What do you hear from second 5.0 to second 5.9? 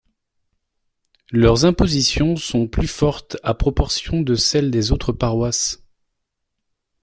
paroisses.